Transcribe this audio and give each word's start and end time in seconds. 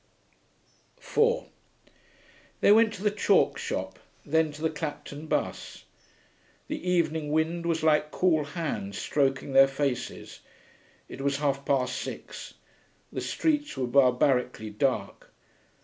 4 0.99 1.45
They 2.61 2.71
went 2.71 2.91
to 2.95 3.03
the 3.03 3.11
chalk 3.11 3.59
shop, 3.59 3.99
then 4.25 4.51
to 4.53 4.63
the 4.63 4.71
Clapton 4.71 5.27
bus. 5.27 5.83
The 6.67 6.89
evening 6.89 7.31
wind 7.31 7.67
was 7.67 7.83
like 7.83 8.09
cool 8.09 8.45
hands 8.45 8.97
stroking 8.97 9.53
their 9.53 9.67
faces. 9.67 10.39
It 11.07 11.21
was 11.21 11.37
half 11.37 11.65
past 11.65 11.95
six. 11.97 12.55
The 13.13 13.21
streets 13.21 13.77
were 13.77 13.85
barbarically 13.85 14.71
dark. 14.71 15.31